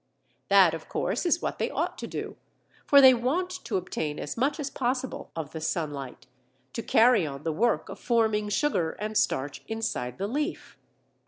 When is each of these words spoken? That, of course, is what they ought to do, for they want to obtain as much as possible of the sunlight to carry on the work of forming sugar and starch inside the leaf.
That, 0.49 0.73
of 0.73 0.89
course, 0.89 1.27
is 1.27 1.43
what 1.43 1.59
they 1.59 1.69
ought 1.69 1.95
to 1.99 2.07
do, 2.07 2.35
for 2.87 3.01
they 3.01 3.13
want 3.13 3.51
to 3.65 3.77
obtain 3.77 4.17
as 4.19 4.35
much 4.35 4.59
as 4.59 4.71
possible 4.71 5.29
of 5.35 5.51
the 5.51 5.61
sunlight 5.61 6.25
to 6.73 6.81
carry 6.81 7.27
on 7.27 7.43
the 7.43 7.53
work 7.53 7.87
of 7.87 7.99
forming 7.99 8.49
sugar 8.49 8.93
and 8.93 9.15
starch 9.15 9.63
inside 9.67 10.17
the 10.17 10.25
leaf. 10.27 10.75